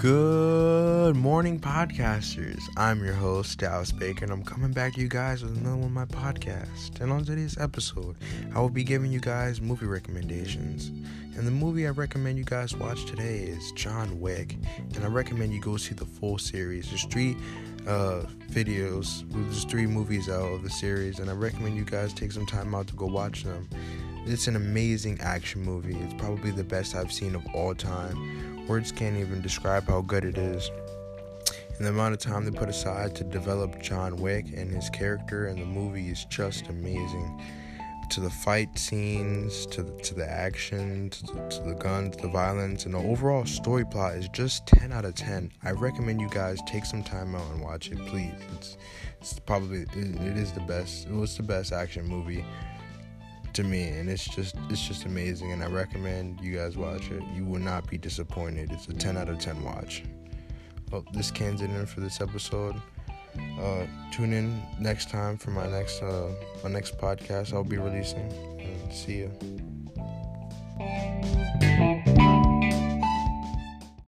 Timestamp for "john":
13.72-14.18, 33.82-34.14